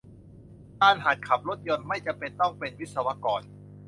[0.81, 3.41] การหัดขับรถยนต์ ไม่จำเป็นต้องเป็นวิศกร